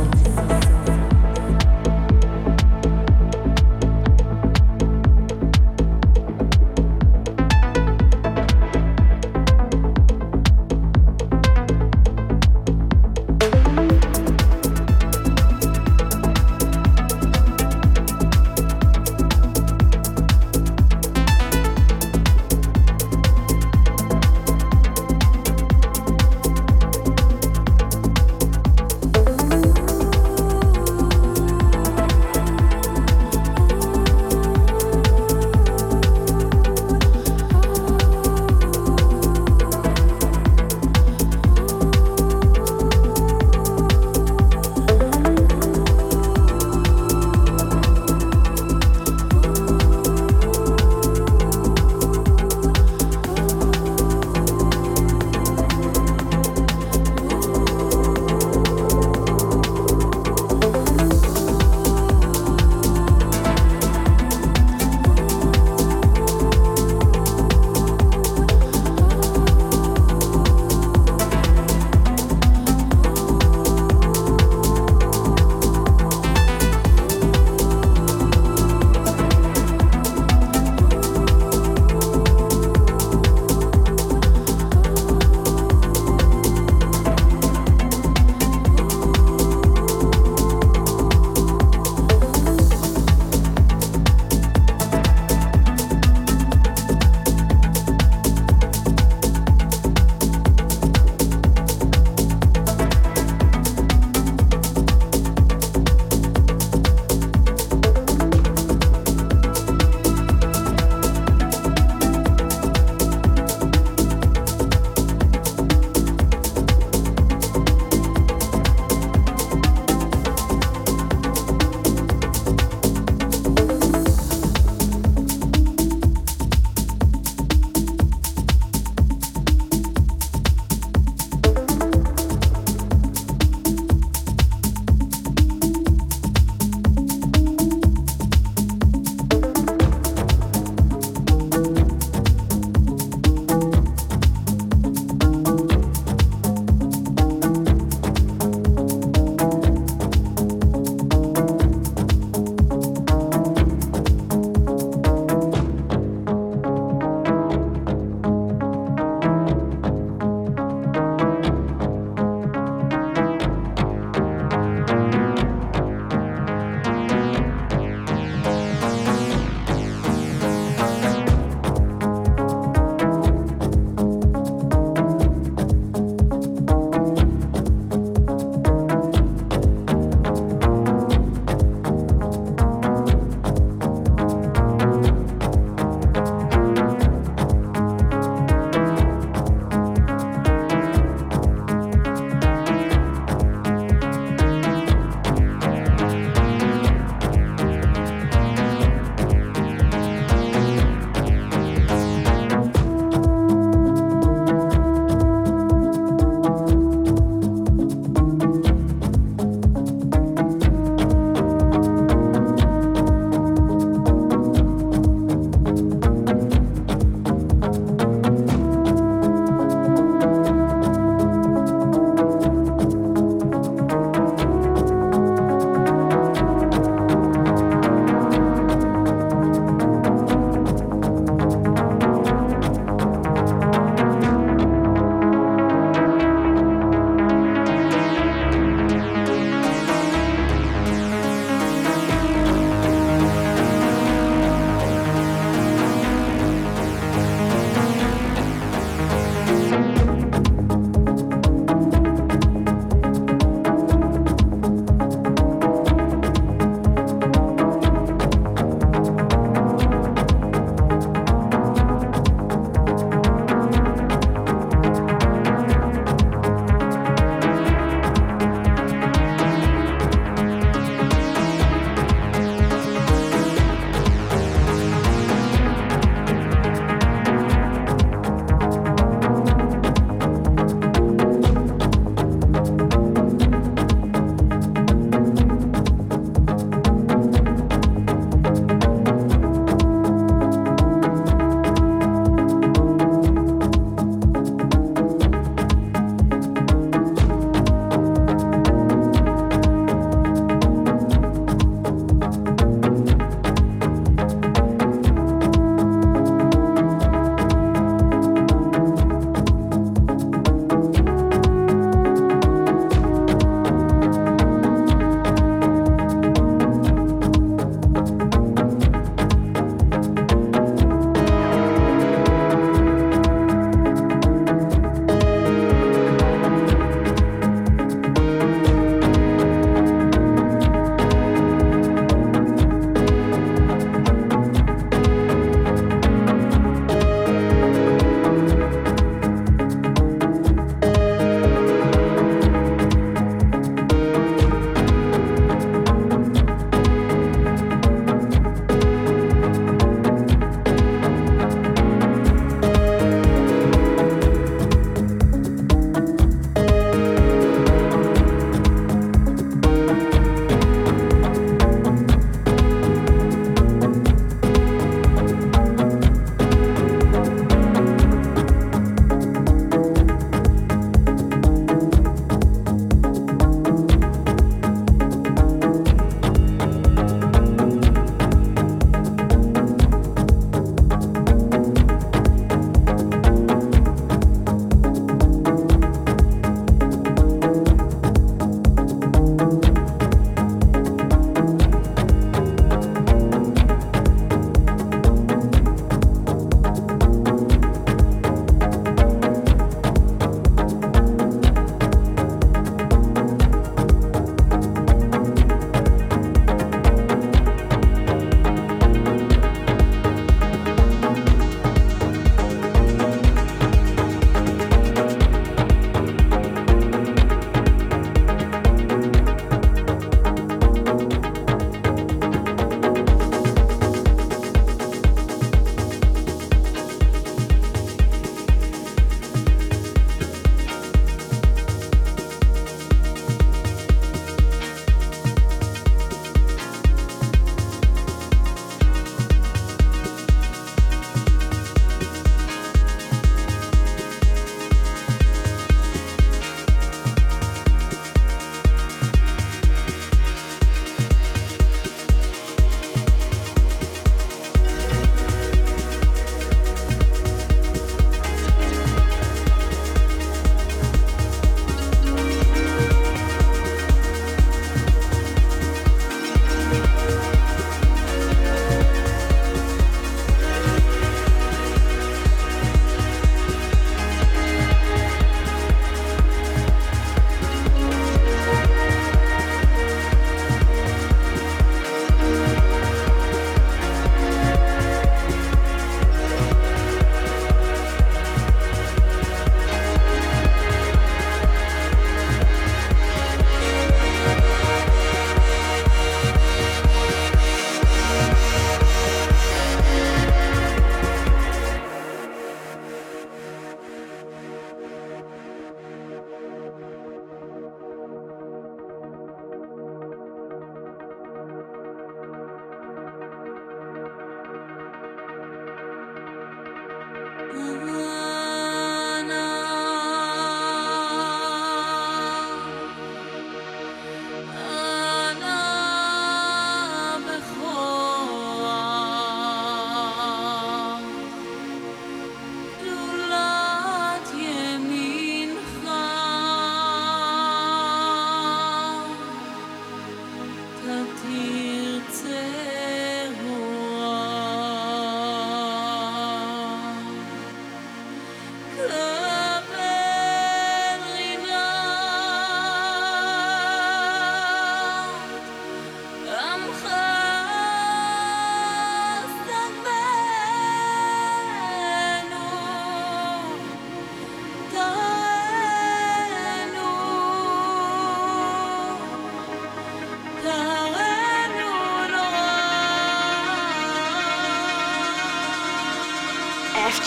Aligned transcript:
soul. 0.00 0.59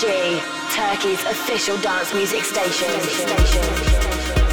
Turkey's 0.03 1.23
official 1.23 1.77
dance 1.77 2.13
music 2.13 2.43
station. 2.43 2.89
station. 2.99 4.52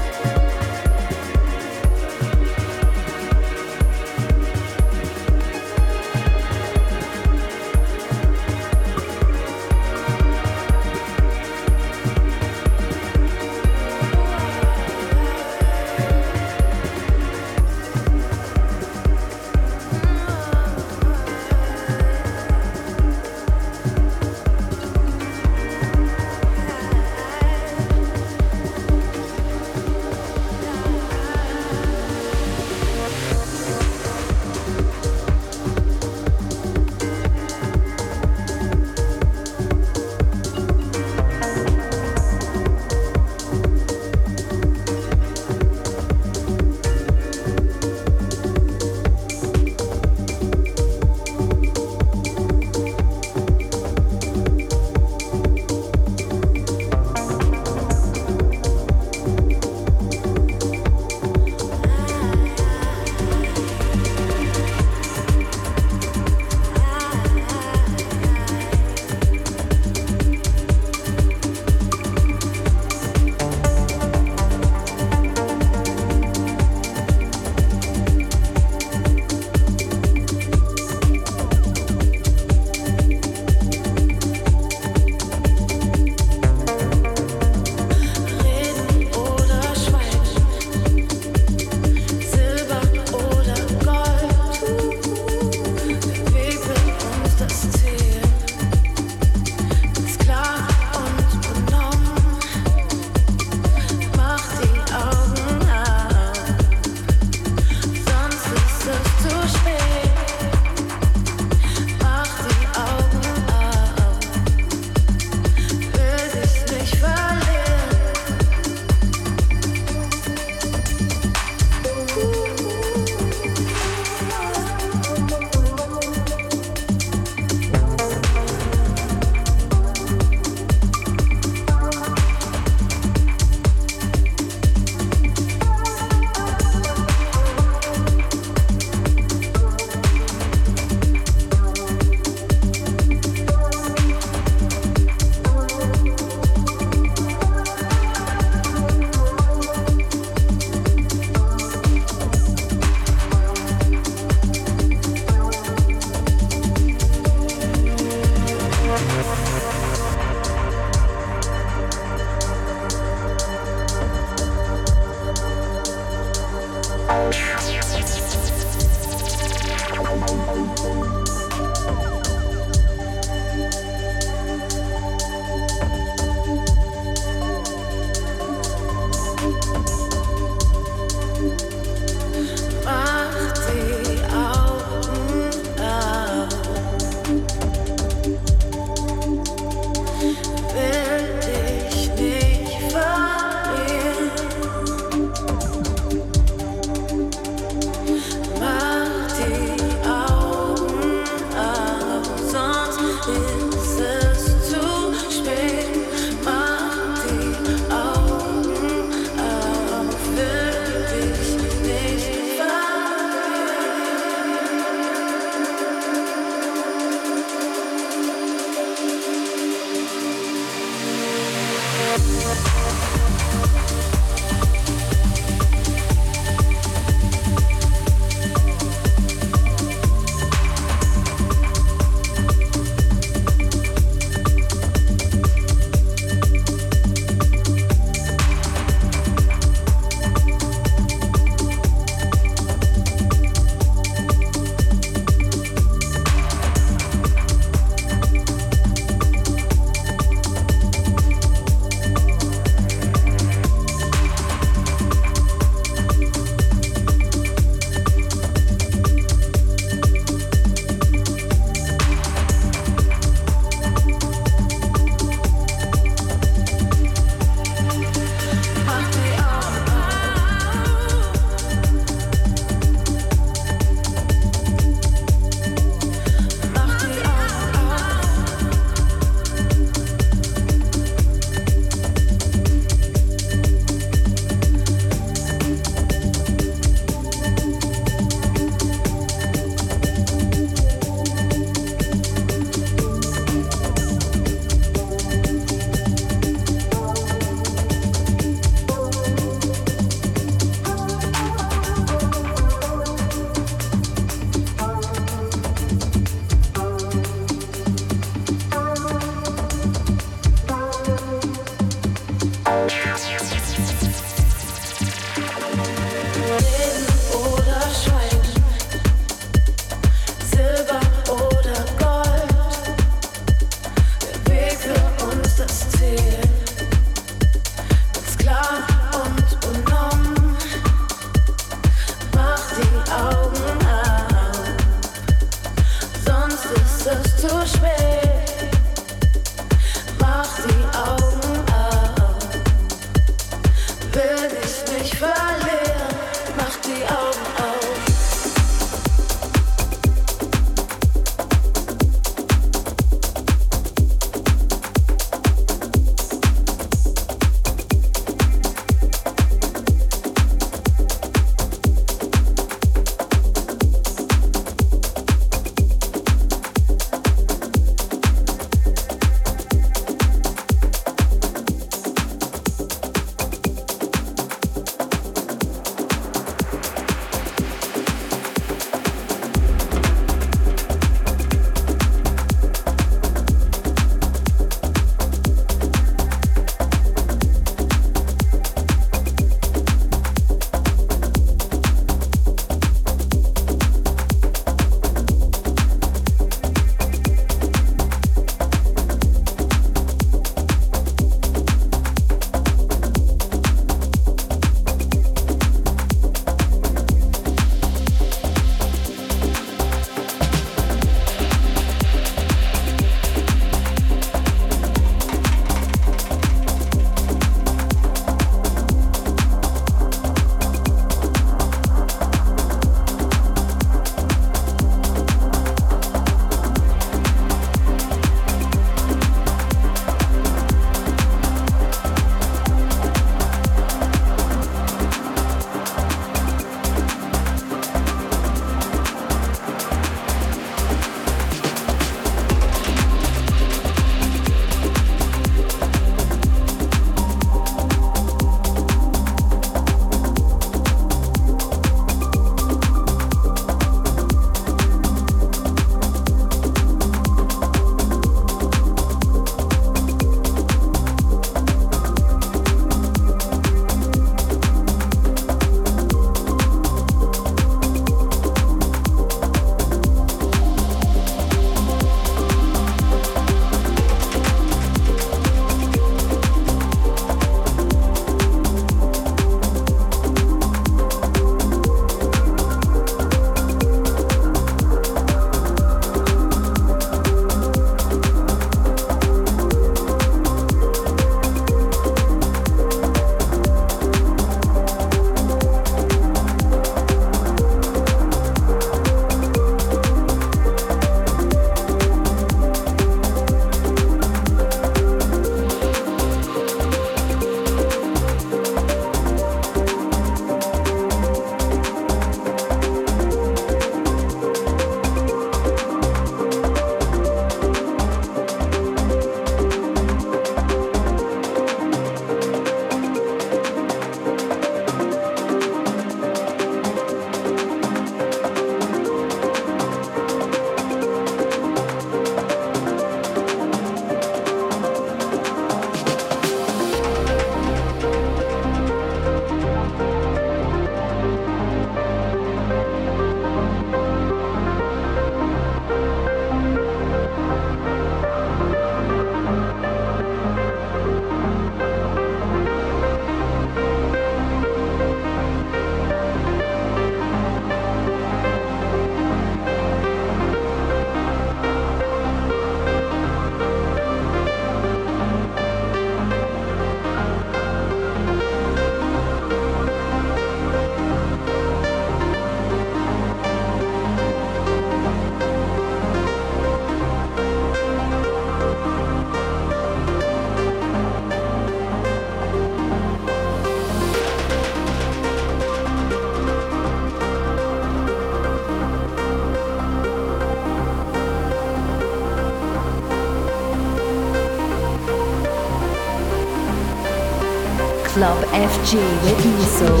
Club 598.20 598.44
FG 598.52 598.98
with 599.24 599.46
Muso. 599.46 600.00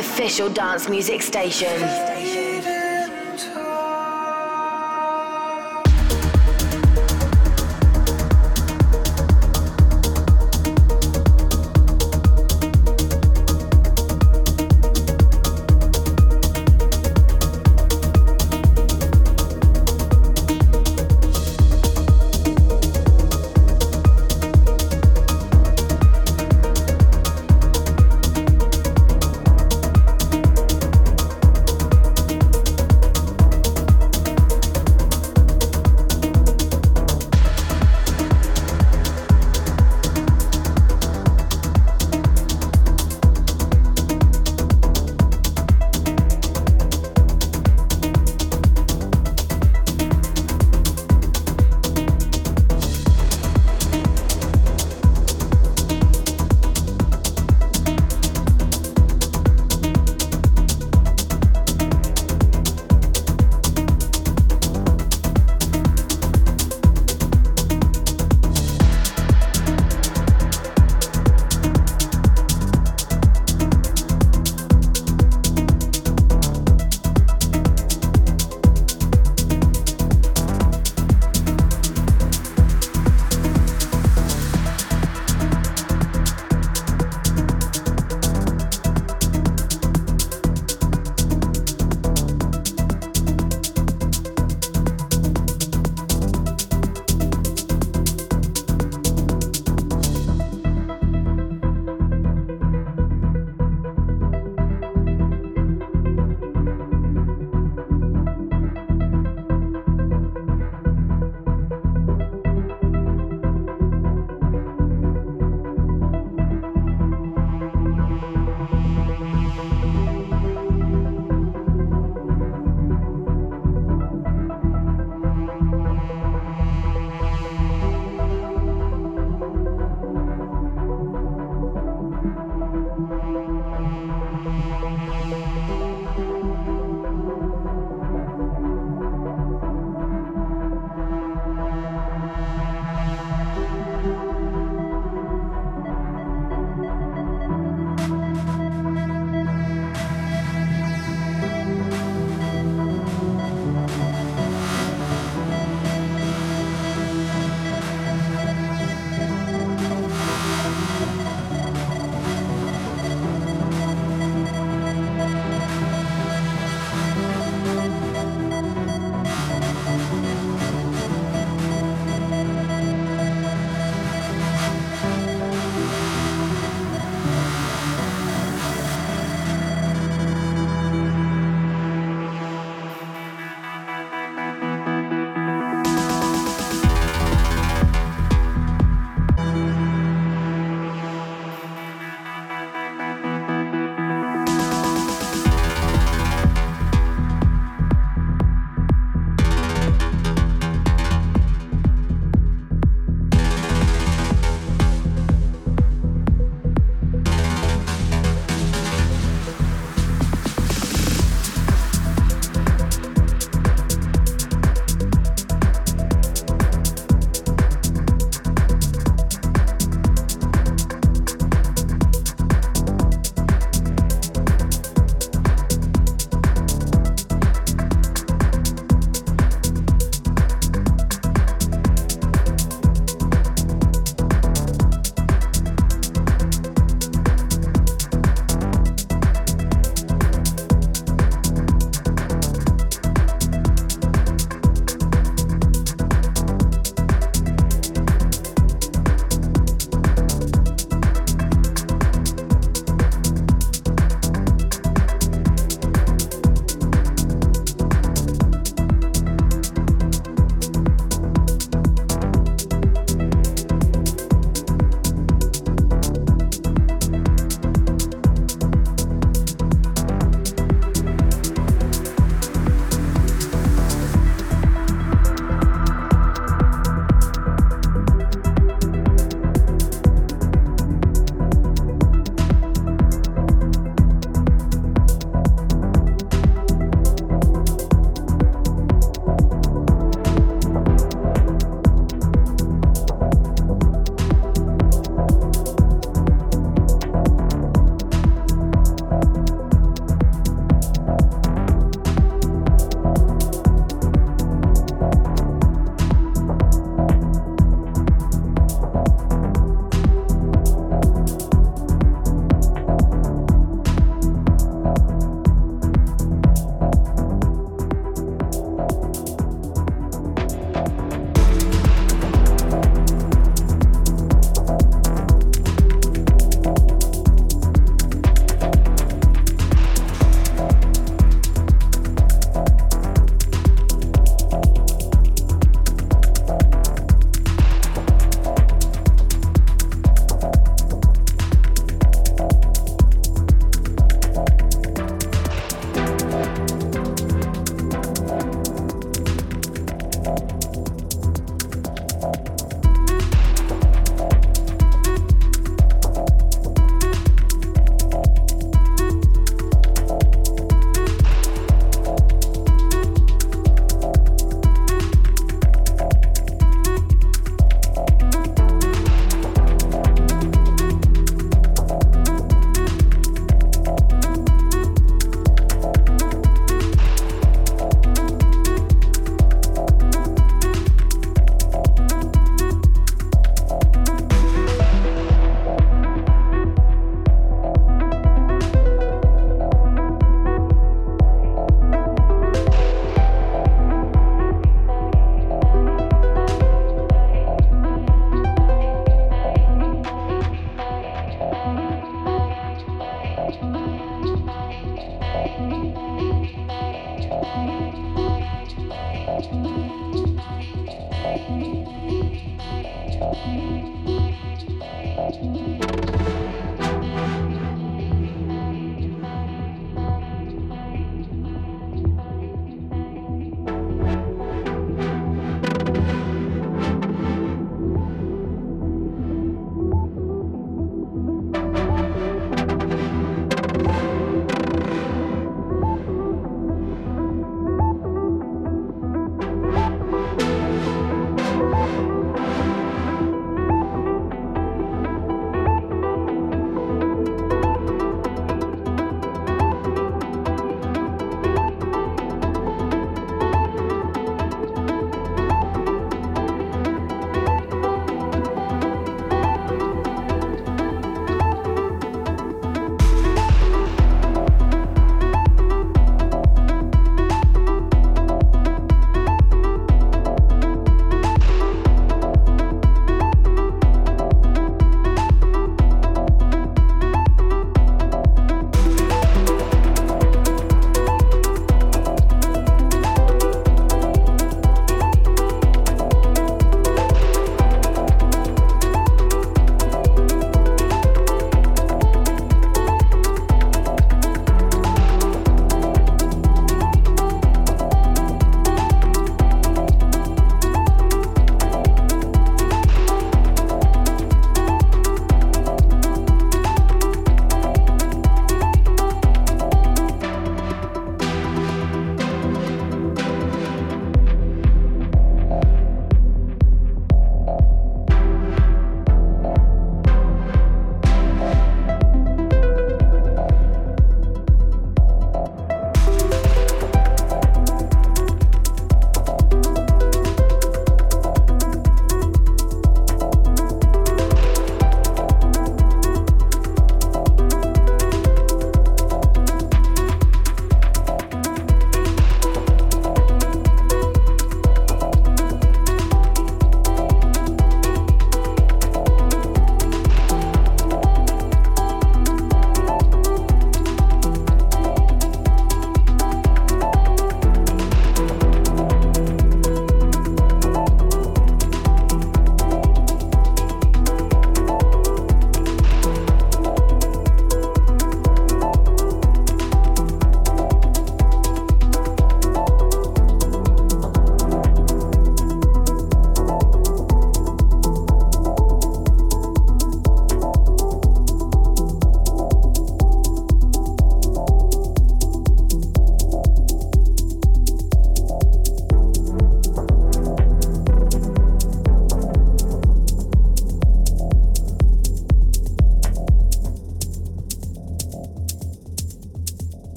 Official 0.00 0.48
dance 0.48 0.88
music 0.88 1.20
station. 1.20 2.09